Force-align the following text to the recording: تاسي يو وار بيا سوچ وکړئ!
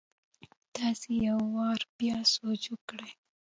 تاسي 0.75 1.11
يو 1.25 1.39
وار 1.55 1.81
بيا 1.97 2.17
سوچ 2.35 2.61
وکړئ! 2.73 3.11